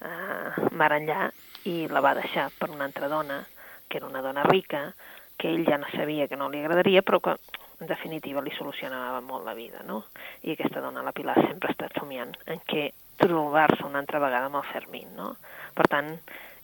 [0.00, 1.28] uh, mar enllà
[1.68, 3.42] i la va deixar per una altra dona,
[3.88, 4.92] que era una dona rica,
[5.38, 7.36] que ell ja no sabia que no li agradaria, però que
[7.80, 10.02] en definitiva li solucionava molt la vida, no?
[10.42, 14.50] I aquesta dona, la Pilar, sempre ha estat somiant en què trobar-se una altra vegada
[14.50, 15.32] amb el Fermín, no?
[15.74, 16.14] Per tant,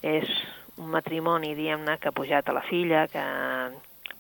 [0.03, 0.31] és
[0.79, 3.25] un matrimoni, diguem-ne, que ha pujat a la filla, que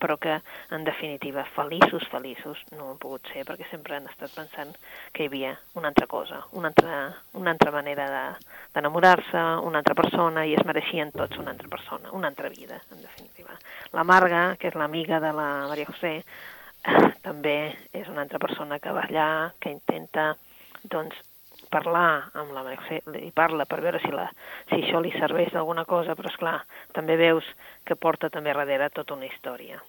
[0.04, 0.34] però que,
[0.70, 4.74] en definitiva, feliços, feliços, no han pogut ser, perquè sempre han estat pensant
[5.16, 6.98] que hi havia una altra cosa, una altra,
[7.40, 8.08] una altra manera
[8.74, 12.82] d'enamorar-se, de, una altra persona, i es mereixien tots una altra persona, una altra vida,
[12.92, 13.56] en definitiva.
[13.96, 16.18] La Marga, que és l'amiga de la Maria José,
[17.26, 19.28] també és una altra persona que va allà,
[19.60, 20.32] que intenta
[20.90, 21.16] doncs,
[21.74, 24.28] parlar amb la Mercè, i parla per veure si, la,
[24.70, 26.58] si això li serveix d'alguna cosa, però és clar,
[26.94, 27.48] també veus
[27.88, 29.80] que porta també darrere tota una història.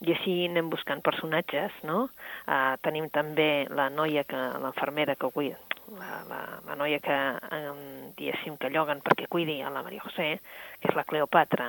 [0.00, 2.06] I així anem buscant personatges, no?
[2.48, 5.58] Uh, tenim també la noia, que l'enfermera que cuida,
[5.98, 7.18] la, la, la noia que,
[7.58, 7.84] um,
[8.16, 10.32] diguéssim, que lloguen perquè cuidi a la Maria José,
[10.80, 11.68] que és la Cleopatra,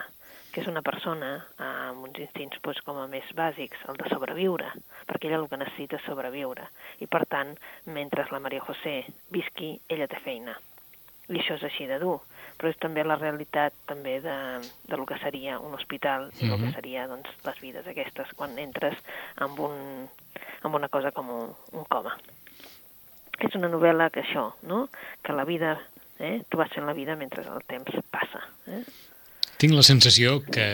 [0.51, 1.31] que és una persona
[1.63, 4.67] amb uns instints doncs, com a més bàsics, el de sobreviure,
[5.07, 6.67] perquè ella el que necessita és sobreviure.
[6.99, 10.57] I per tant, mentre la Maria José visqui, ella té feina.
[11.31, 12.17] I això és així de dur,
[12.57, 14.35] però és també la realitat també de,
[14.89, 16.53] de lo que seria un hospital i mm -hmm.
[16.53, 16.75] el que mhm.
[16.75, 18.97] seria doncs, les vides aquestes quan entres
[19.35, 20.09] amb, un,
[20.61, 22.17] amb una cosa com un, un coma.
[23.39, 24.89] És una novel·la que això, no?
[25.23, 25.79] que la vida,
[26.19, 26.43] eh?
[26.49, 28.41] tu vas fent la vida mentre el temps passa.
[28.67, 28.83] Eh?
[29.61, 30.67] Tinc la sensació que,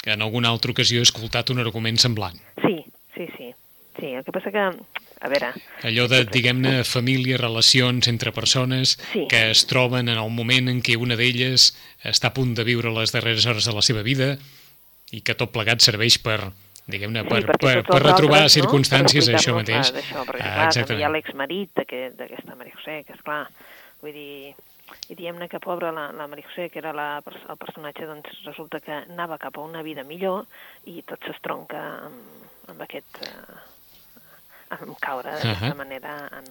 [0.00, 2.38] que en alguna altra ocasió he escoltat un argument semblant.
[2.64, 2.78] Sí,
[3.16, 3.52] sí, sí.
[3.98, 4.62] Sí, el que passa que,
[5.22, 5.52] a veure...
[5.86, 9.26] Allò de, diguem-ne, família, relacions entre persones sí.
[9.30, 11.70] que es troben en el moment en què una d'elles
[12.08, 14.34] està a punt de viure les darreres hores de la seva vida
[15.12, 16.40] i que tot plegat serveix per,
[16.90, 19.38] diguem-ne, per, sí, per, per retrobar altres, circumstàncies no?
[19.38, 19.92] això mateix.
[20.02, 23.44] Això, perquè, ah, clar, també hi ha l'exmarit d'aquesta Maria José, que és clar,
[24.02, 24.54] vull dir,
[25.10, 28.80] i diem-ne que pobra la, la Maria José, que era la, el personatge, doncs resulta
[28.80, 30.46] que anava cap a una vida millor
[30.86, 33.22] i tot s'estronca amb, amb aquest...
[33.26, 33.60] Eh,
[34.72, 35.76] amb caure d'aquesta uh -huh.
[35.76, 36.46] manera en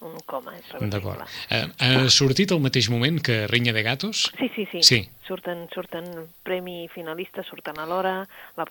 [0.00, 1.22] un coma D'acord.
[1.50, 4.32] Eh, ha sortit al mateix moment que Rinya de Gatos?
[4.38, 4.82] Sí, sí, sí.
[4.82, 5.10] sí.
[5.26, 6.04] Surten, surten
[6.42, 8.66] premi finalistes, surten a l'hora, la,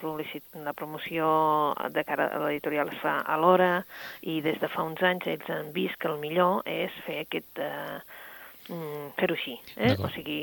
[0.65, 3.85] la promoció de cara a l'editorial es fa a l'hora
[4.21, 7.59] i des de fa uns anys ells han vist que el millor és fer aquest...
[7.59, 7.99] Eh,
[8.69, 9.57] mm, fer-ho així.
[9.77, 9.95] Eh?
[9.99, 10.41] O sigui,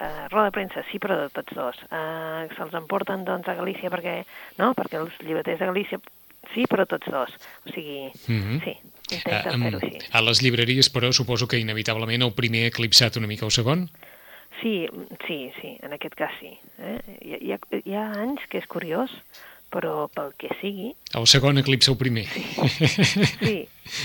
[0.00, 1.80] eh, roda de premsa, sí, però de tots dos.
[1.90, 4.22] Eh, Se'ls emporten doncs, a Galícia perquè,
[4.58, 4.72] no?
[4.78, 6.00] perquè els llibreters de Galícia
[6.54, 7.34] sí, però tots dos.
[7.66, 8.62] O sigui, mm -hmm.
[8.64, 8.76] sí,
[9.10, 9.98] intenten uh, fer-ho així.
[10.12, 13.88] A les llibreries, però, suposo que inevitablement el primer ha eclipsat una mica el segon?
[14.60, 14.88] Sí,
[15.26, 16.58] sí, sí, en aquest cas sí.
[16.78, 17.00] Eh?
[17.22, 19.10] Hi, ha, hi ha anys que és curiós
[19.72, 20.92] però pel que sigui...
[21.18, 22.26] El segon eclipsa el primer.
[22.28, 22.44] Sí,
[23.40, 23.58] sí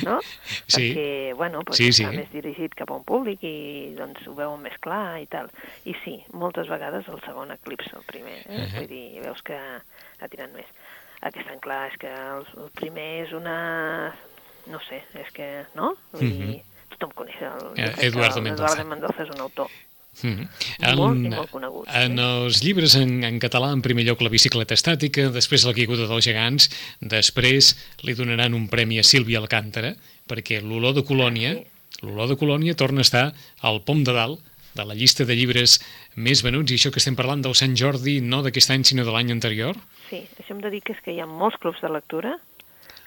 [0.06, 0.20] no?
[0.68, 0.94] Sí.
[0.94, 2.18] Perquè, bueno, pues sí, està sí.
[2.18, 5.50] més dirigit cap a un públic i doncs ho veuen més clar i tal.
[5.90, 8.40] I sí, moltes vegades el segon eclipsa el primer.
[8.48, 8.58] Eh?
[8.58, 8.76] Uh -huh.
[8.78, 10.70] Vull dir, veus que ha tirat més.
[11.22, 14.14] Aquest any, clar, és que el, el primer és una...
[14.68, 15.96] No sé, és que, no?
[16.12, 16.64] Vull dir, uh -huh.
[16.90, 17.64] tothom coneix el...
[17.76, 18.64] Eh, Eduardo Mendoza.
[18.64, 19.70] Eduardo Mendoza és un autor
[20.22, 20.46] Mm
[20.84, 21.90] en, molt i molt.
[21.90, 22.28] En eh?
[22.46, 26.28] els llibres en, en català, en primer lloc la bicicleta estàtica, després la caiguda dels
[26.28, 27.74] gegants, després
[28.06, 29.94] li donaran un premi a Sílvia Alcàntara,
[30.30, 32.06] perquè l'olor de Colònia, sí.
[32.06, 33.26] l'olor de Colònia torna a estar
[33.62, 34.42] al pom de dalt
[34.74, 35.78] de la llista de llibres
[36.16, 39.14] més venuts, i això que estem parlant del Sant Jordi, no d'aquest any, sinó de
[39.14, 39.78] l'any anterior?
[40.10, 42.38] Sí, això hem de dir que és que hi ha molts clubs de lectura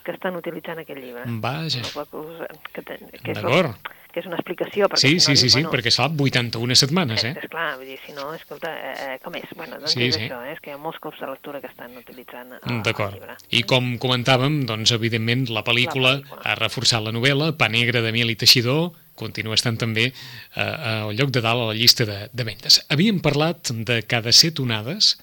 [0.06, 1.24] que estan utilitzant aquest llibre.
[1.42, 1.82] Vaja.
[1.82, 4.86] Que, que D'acord que és una explicació.
[4.88, 7.32] Perquè sí, si no, sí, sí, bueno, sí, perquè fa 81 setmanes, eh?
[7.34, 9.50] És, és clar, vull dir, si no, escolta, eh, eh, com és?
[9.58, 10.22] Bueno, doncs sí, és sí.
[10.24, 10.54] això, eh?
[10.54, 13.36] és que hi ha molts cops de lectura que estan utilitzant el, el llibre.
[13.52, 16.46] I com comentàvem, doncs, evidentment, la pel·lícula, la pel·lícula.
[16.48, 21.12] ha reforçat la novel·la, Pa Negre de Miel i Teixidor, continua estant també eh, al
[21.16, 22.80] lloc de dalt a la llista de, de vendes.
[22.88, 25.18] Havíem parlat de cada set onades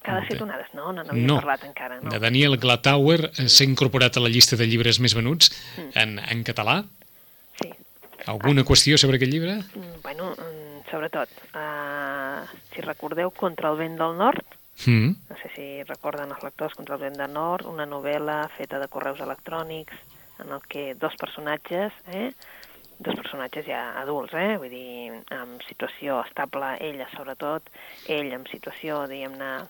[0.00, 0.70] Cada set onades?
[0.72, 1.36] No, no n'havia No.
[1.42, 1.98] parlat encara.
[2.00, 2.08] No.
[2.08, 5.52] De Daniel Glatauer eh, s'ha incorporat a la llista de llibres més venuts
[5.92, 6.78] en, en català.
[8.26, 9.54] Alguna qüestió sobre aquest llibre?
[9.74, 14.44] Mm, Bueno, mm, sobretot, uh, si recordeu, Contra el vent del nord,
[14.86, 15.14] Mm.
[15.28, 18.88] no sé si recorden els lectors Contra el vent del nord, una novel·la feta de
[18.88, 19.92] correus electrònics
[20.40, 22.32] en el que dos personatges, eh,
[22.98, 27.62] dos personatges ja adults, eh, vull dir, amb situació estable, ella sobretot,
[28.08, 29.66] ell amb situació, diguem-ne,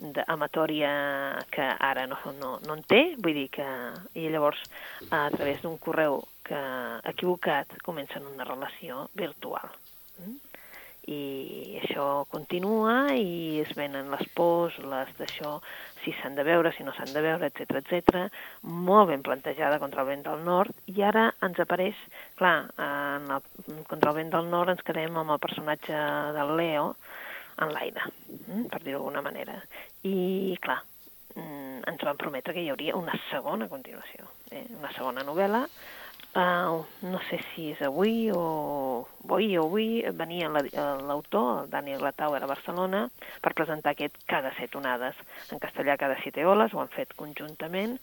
[0.00, 3.66] d'amatòria que ara no, no, no en té, vull dir que...
[4.14, 4.58] I llavors,
[5.10, 6.60] a través d'un correu que
[7.12, 9.70] equivocat, comencen una relació virtual.
[10.18, 10.36] Mm?
[11.08, 15.54] i això continua i es venen les pors, les d'això,
[16.02, 18.26] si s'han de veure, si no s'han de veure, etc etc.
[18.62, 21.96] molt ben plantejada contra el vent del nord, i ara ens apareix,
[22.36, 23.48] clar, en el,
[23.88, 26.02] contra el vent del nord ens quedem amb el personatge
[26.36, 26.90] del Leo
[27.64, 29.56] en l'aire, mm, per dir-ho d'alguna manera.
[30.04, 30.82] I, clar,
[31.34, 34.66] mm, ens van prometre que hi hauria una segona continuació, eh?
[34.76, 35.64] una segona novel·la,
[36.36, 40.62] Uh, no sé si és avui o avui o avui venia la-
[41.00, 43.08] l'autor, el Daniel Latauer, a Barcelona
[43.40, 45.16] per presentar aquest Cada set onades.
[45.50, 47.96] En castellà Cada siete oles, ho han fet conjuntament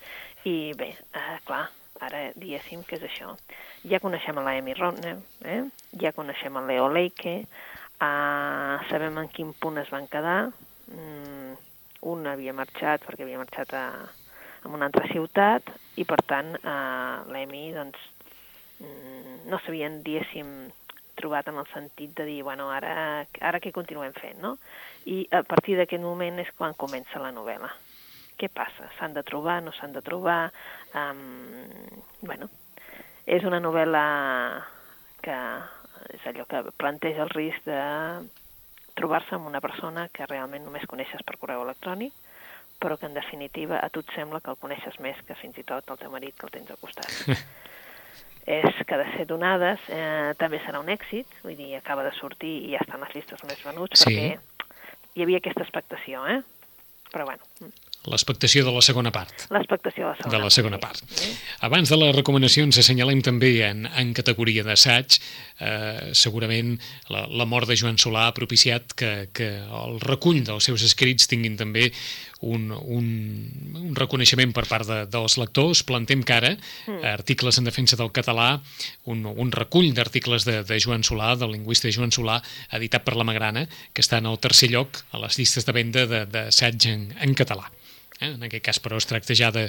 [0.43, 1.69] i bé, uh, clar,
[2.01, 3.35] ara diguéssim que és això.
[3.87, 5.61] Ja coneixem a la Amy Rodner, eh?
[6.01, 7.37] ja coneixem el Leo Leike,
[8.01, 10.49] uh, sabem en quin punt es van quedar,
[10.91, 11.55] mm,
[12.09, 13.85] un havia marxat perquè havia marxat a,
[14.65, 17.97] a una altra ciutat i per tant eh, l'Emi doncs
[18.79, 20.49] no s'havien, diguéssim,
[21.15, 24.55] trobat en el sentit de dir, bueno, ara, ara què continuem fent, no?
[25.07, 27.71] I a partir d'aquest moment és quan comença la novel·la.
[28.35, 28.89] Què passa?
[28.97, 30.51] S'han de trobar, no s'han de trobar?
[30.91, 31.21] Um,
[32.21, 32.49] bueno,
[33.25, 34.05] és una novel·la
[35.23, 35.37] que
[36.13, 37.79] és allò que planteja el risc de
[38.95, 42.13] trobar-se amb una persona que realment només coneixes per correu electrònic,
[42.79, 45.63] però que en definitiva a tu et sembla que el coneixes més que fins i
[45.63, 47.31] tot el teu marit que el tens al costat.
[48.45, 52.75] és cada set onades, eh, també serà un èxit, vull dir, acaba de sortir i
[52.75, 54.13] ja estan les llistes més venuts, Sí.
[54.13, 54.37] perquè
[55.15, 56.41] hi havia aquesta expectació, eh?
[57.13, 57.41] Però bueno,
[58.05, 59.47] L'expectació de la segona part.
[59.49, 61.01] l'expectació de la segona, de la segona part.
[61.23, 61.29] Eh?
[61.65, 65.17] Abans de les recomanacions assenyalem també en, en categoria d'assaig
[65.59, 66.75] eh, segurament
[67.09, 71.25] la, la mort de Joan Solà ha propiciat que, que el recull dels seus escrits
[71.31, 71.87] tinguin també
[72.45, 73.07] un, un,
[73.81, 75.81] un reconeixement per part de, dels lectors.
[75.87, 76.53] Plantem cara,
[76.85, 77.01] mm.
[77.15, 78.61] articles en defensa del català,
[79.11, 82.39] un, un recull d'articles de, de Joan Solà, del lingüista Joan Solà,
[82.77, 86.05] editat per la Magrana, que està en el tercer lloc a les llistes de venda
[86.09, 87.71] de- d'assaig en, en català.
[88.21, 88.31] Eh?
[88.31, 89.65] En aquest cas, però, es tracta ja de,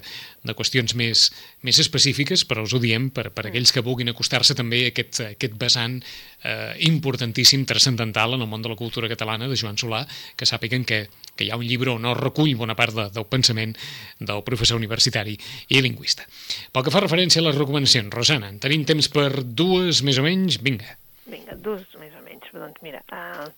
[0.47, 1.27] de qüestions més,
[1.67, 5.21] més específiques, però us ho diem per, per aquells que vulguin acostar-se també a aquest,
[5.25, 9.79] a aquest vessant eh, importantíssim, transcendental en el món de la cultura catalana de Joan
[9.81, 10.05] Solà,
[10.39, 13.27] que sàpiguen que, que hi ha un llibre on es recull bona part de, del
[13.31, 13.75] pensament
[14.21, 15.35] del professor universitari
[15.69, 16.27] i lingüista.
[16.73, 20.27] Pel que fa referència a les recomanacions, Rosana, en tenim temps per dues més o
[20.27, 20.61] menys?
[20.63, 20.95] Vinga.
[21.27, 22.47] Vinga, dos més o menys.
[22.55, 23.51] Doncs mira, uh,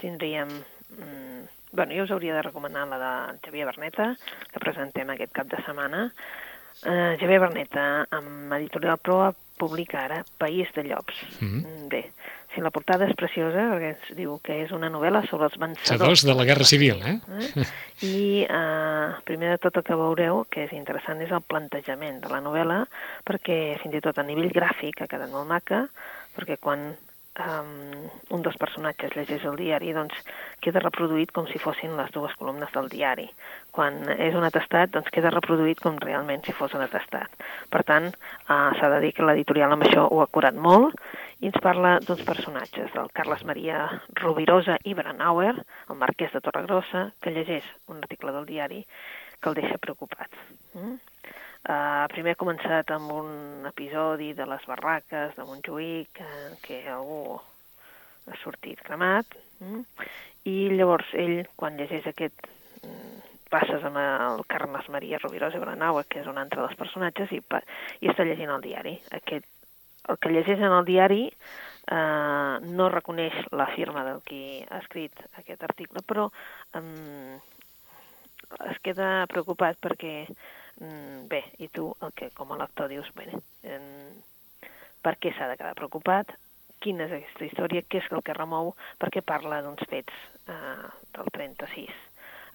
[0.00, 0.56] tindríem...
[0.96, 4.14] Mm, bueno, jo us hauria de recomanar la de Xavier Berneta,
[4.52, 6.06] que presentem aquest cap de setmana.
[6.84, 11.18] Uh, Xavier Berneta, amb Editorial Proa, publica ara País de llops.
[11.40, 11.88] Mm.
[11.90, 12.02] Bé,
[12.54, 15.90] si la portada és preciosa, perquè ens diu que és una novel·la sobre els vencedors
[15.90, 17.16] Sedors de la Guerra Civil, eh?
[17.38, 17.66] Eh?
[18.06, 22.30] I eh, primer de tot el que veureu, que és interessant, és el plantejament de
[22.30, 22.84] la novel·la,
[23.26, 25.84] perquè fins i tot a nivell gràfic ha quedat molt maca,
[26.36, 26.92] perquè quan
[27.40, 30.16] um, un dels personatges llegeix el diari, doncs
[30.64, 33.26] queda reproduït com si fossin les dues columnes del diari.
[33.74, 37.32] Quan és un atestat, doncs queda reproduït com realment si fos un atestat.
[37.70, 38.10] Per tant,
[38.48, 40.94] uh, s'ha de dir que l'editorial amb això ho ha curat molt
[41.40, 43.88] i ens parla d'uns personatges, del Carles Maria
[44.20, 45.54] Rovirosa i Branauer,
[45.90, 48.84] el marquès de Torregrossa, que llegeix un article del diari
[49.40, 50.30] que el deixa preocupat.
[50.72, 51.13] Mm?
[51.64, 57.38] Uh, primer ha començat amb un episodi de les barraques de Montjuïc, uh, que algú
[58.28, 59.80] ha sortit cremat, mm?
[60.50, 62.46] i llavors ell, quan llegeix aquest
[62.84, 63.14] mm,
[63.52, 67.40] passes amb el Carles Maria Rovirosa i Branauer, que és un altre dels personatges, i,
[68.02, 68.98] i està llegint el diari.
[69.16, 69.46] Aquest,
[70.10, 75.24] el que llegeix en el diari eh, no reconeix la firma del qui ha escrit
[75.40, 76.28] aquest article, però
[76.76, 77.38] eh,
[78.70, 80.14] es queda preocupat perquè,
[80.78, 83.28] bé, i tu el que com a lector dius, bé,
[83.62, 83.80] eh,
[85.04, 86.32] per què s'ha de quedar preocupat,
[86.84, 90.16] quina és aquesta història, què és el que remou, perquè parla d'uns fets
[90.48, 91.94] eh, del 36.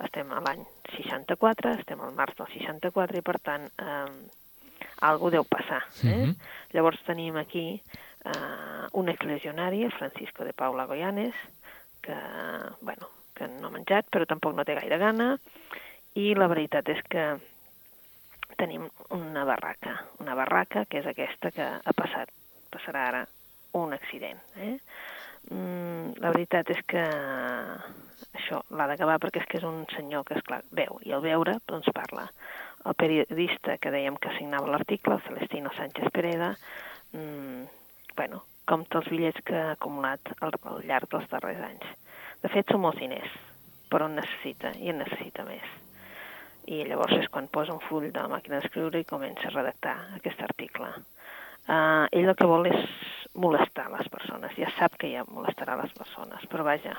[0.05, 0.61] Estem a l'any
[0.95, 4.11] 64, estem al març del 64 i per tant eh,
[5.07, 5.81] algú deu passar.
[6.03, 6.15] Eh?
[6.15, 6.35] Mhm.
[6.75, 11.35] Llavors tenim aquí eh, un exlegionari, Francisco de Paula Goyanes,
[12.01, 12.15] que,
[12.81, 15.33] bueno, que no ha menjat, però tampoc no té gaire gana,
[16.15, 17.25] i la veritat és que
[18.59, 22.31] tenim una barraca, una barraca que és aquesta que ha passat,
[22.73, 23.23] passarà ara
[23.79, 24.39] un accident.
[24.57, 24.75] Eh?
[25.49, 27.03] Mm, la veritat és que
[28.35, 31.23] això l'ha d'acabar perquè és que és un senyor que, és clar veu, i al
[31.25, 32.27] veure, doncs parla.
[32.87, 36.53] El periodista que dèiem que signava l'article, el Celestino Sánchez Pereda,
[37.13, 37.63] mm,
[38.15, 41.87] bueno, compta els bitllets que ha acumulat al, al llarg dels darrers anys.
[42.43, 43.31] De fet, són molts diners,
[43.91, 45.65] però en necessita, i en necessita més.
[46.69, 50.41] I llavors és quan posa un full de màquina d'escriure i comença a redactar aquest
[50.45, 50.91] article.
[51.69, 52.83] Uh, ell el que vol és
[53.37, 56.95] molestar les persones, ja sap que ja molestarà les persones, però vaja,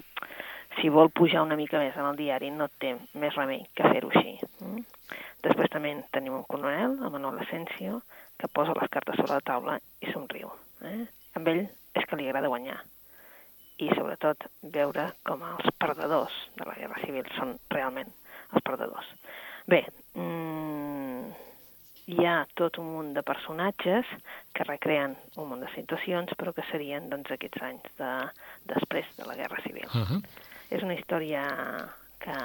[0.78, 4.12] si vol pujar una mica més en el diari no té més remei que fer-ho
[4.14, 4.36] així.
[4.62, 4.84] Mm?
[5.46, 8.00] Després també tenim un coronel, el Manuel Asensio,
[8.38, 10.52] que posa les cartes sobre la taula i somriu.
[10.86, 11.02] Eh?
[11.38, 12.78] Amb ell és que li agrada guanyar.
[13.80, 18.10] I sobretot veure com els perdedors de la Guerra Civil són realment
[18.54, 19.14] els perdedors.
[19.66, 21.30] Bé, mmm,
[22.10, 24.08] hi ha tot un munt de personatges
[24.56, 28.10] que recreen un munt de situacions, però que serien doncs, aquests anys de,
[28.72, 29.86] després de la Guerra Civil.
[29.92, 30.20] Uh -huh.
[30.70, 31.44] És una història
[32.18, 32.36] que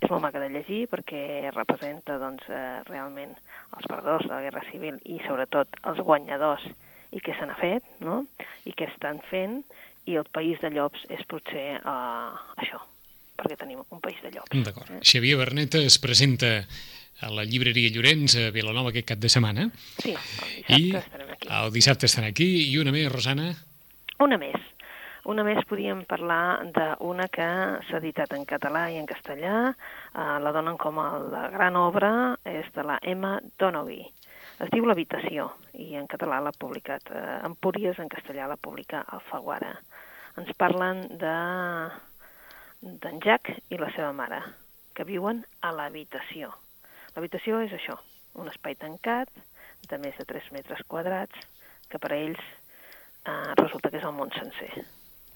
[0.00, 3.34] és molt maca de llegir perquè representa doncs, eh, realment
[3.76, 6.64] els perdedors de la Guerra Civil i sobretot els guanyadors
[7.10, 8.24] i què se n'ha fet, no?
[8.64, 9.62] i què estan fent,
[10.04, 12.80] i el País de Llops és potser uh, això,
[13.36, 14.52] perquè tenim un País de Llops.
[14.66, 14.90] D'acord.
[14.90, 15.00] Eh?
[15.02, 16.52] Xavier Bernet es presenta
[17.22, 19.68] a la llibreria Llorenç a Vilanova aquest cap de setmana.
[20.02, 21.48] Sí, el dissabte I estarem aquí.
[21.60, 22.48] el dissabte estan aquí.
[22.72, 23.52] I una més, Rosana?
[24.20, 24.58] Una més.
[25.24, 27.46] Una més podríem parlar d'una que
[27.88, 29.70] s'ha editat en català i en castellà.
[30.12, 32.10] Uh, la donen com a la gran obra,
[32.44, 34.10] és de la Emma Donoghue.
[34.60, 35.48] Es diu L'habitació
[35.80, 39.72] i en català l'ha publicat eh, Empúries, en castellà l'ha publicat Alfaguara.
[40.38, 41.32] Ens parlen de
[42.84, 44.40] d'en Jack i la seva mare,
[44.94, 46.50] que viuen a l'habitació.
[47.14, 47.96] L'habitació és això,
[48.40, 49.30] un espai tancat
[49.88, 51.46] de més de 3 metres quadrats,
[51.88, 54.70] que per a ells eh, resulta que és el món sencer,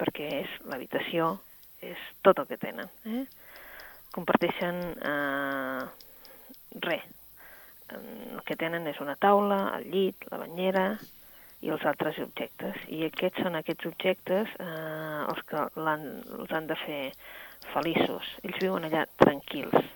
[0.00, 1.36] perquè és l'habitació,
[1.80, 2.90] és tot el que tenen.
[3.06, 3.24] Eh?
[4.12, 5.84] Comparteixen eh,
[6.84, 7.06] res.
[7.88, 10.88] El que tenen és una taula, el llit, la banyera
[11.64, 12.78] i els altres objectes.
[12.94, 16.06] I aquests són aquests objectes eh, els que han,
[16.38, 17.02] els han de fer
[17.72, 18.34] feliços.
[18.44, 19.90] Ells viuen allà tranquils.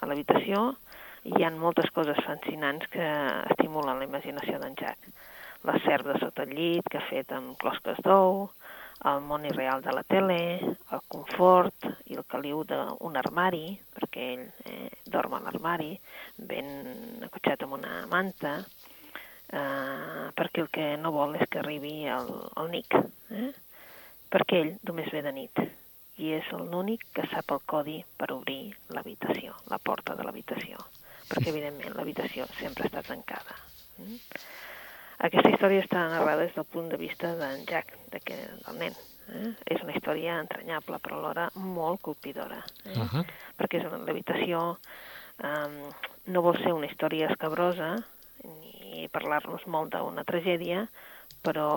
[0.00, 0.70] A l'habitació
[1.28, 3.06] hi han moltes coses fascinants que
[3.54, 5.10] estimulen la imaginació d'en Jack.
[5.68, 8.46] La serp de sota el llit, que ha fet amb closques d'ou,
[9.10, 10.38] el món irreal de la tele,
[10.92, 15.94] el confort i el caliu d'un armari, perquè ell eh, dorm a l'armari,
[16.50, 16.68] ben
[17.28, 18.58] acotxat amb una manta,
[19.52, 22.96] eh, perquè el que no vol és que arribi el, el Nick,
[23.34, 23.50] eh?
[24.30, 25.62] perquè ell només ve de nit
[26.20, 30.82] i és l'únic que sap el codi per obrir l'habitació, la porta de l'habitació,
[31.30, 33.56] perquè evidentment l'habitació sempre està tancada.
[33.98, 34.18] Mm?
[35.28, 38.36] Aquesta història està narrada des del punt de vista d'en Jack, de que,
[38.66, 38.98] del nen.
[39.30, 39.50] Eh?
[39.74, 42.60] És una història entranyable, però alhora molt colpidora.
[42.84, 42.96] Eh?
[42.96, 43.24] Uh -huh.
[43.58, 44.78] Perquè és l'habitació
[45.44, 45.90] eh,
[46.26, 47.96] no vol ser una història escabrosa
[48.44, 48.79] ni
[49.12, 50.84] parlar-nos molt d'una tragèdia,
[51.44, 51.70] però,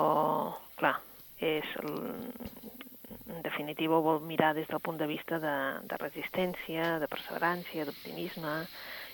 [0.79, 0.97] clar,
[1.43, 5.55] és en definitiva vol mirar des del punt de vista de,
[5.89, 8.55] de resistència, de perseverància, d'optimisme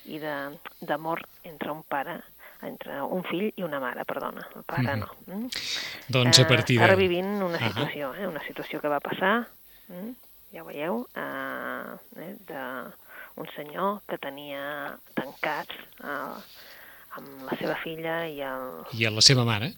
[0.09, 2.19] i d'amor entre un pare
[2.61, 4.99] entre un fill i una mare, perdona, el pare mm.
[4.99, 5.07] no.
[5.31, 5.45] Mm?
[6.11, 6.83] Doncs a partir de...
[6.83, 8.25] Ara vivint una situació, eh?
[8.27, 9.35] una situació que va passar,
[9.87, 10.09] mm?
[10.51, 16.41] ja ho veieu, eh, eh, d'un senyor que tenia tancats eh,
[17.17, 18.69] amb la seva filla i el...
[18.97, 19.73] I a la seva mare?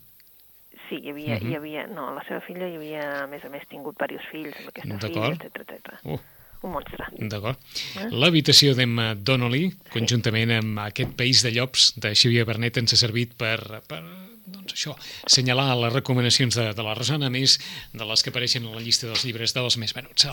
[0.87, 1.49] Sí, hi havia, uh -huh.
[1.49, 1.87] hi havia...
[1.87, 5.07] No, la seva filla hi havia, a més a més, tingut diversos fills amb aquesta
[5.07, 5.99] filla, etc etc.
[6.03, 6.19] Uh.
[6.61, 7.05] Un monstre.
[7.17, 7.57] D'acord.
[7.97, 8.09] Eh?
[8.11, 13.33] L'habitació d'Emma Donnelly, conjuntament amb aquest País de Llops de Xavier Bernet, ens ha servit
[13.33, 14.03] per, per
[14.45, 14.93] doncs això,
[15.25, 17.57] assenyalar les recomanacions de, de la Rosana, més
[17.93, 20.27] de les que apareixen a la llista dels llibres dels més venuts.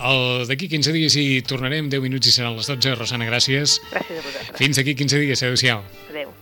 [0.49, 2.93] D'aquí 15 dies hi tornarem, 10 minuts i seran les 12.
[2.99, 3.79] Rosana, gràcies.
[3.89, 4.57] Gràcies a vosaltres.
[4.61, 5.43] Fins aquí 15 dies.
[5.43, 5.81] Adéu-siau.
[6.09, 6.38] Adéu.